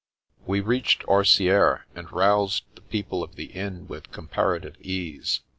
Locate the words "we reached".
0.47-1.03